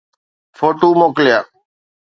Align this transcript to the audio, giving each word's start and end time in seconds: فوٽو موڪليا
فوٽو 0.57 0.89
موڪليا 0.99 1.39